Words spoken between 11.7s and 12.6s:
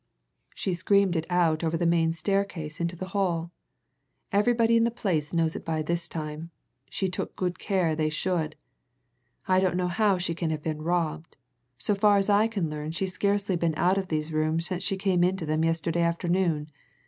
so far as I